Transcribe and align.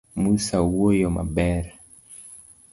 Musa 0.21 0.57
woyo 0.75 1.07
maber. 1.17 1.65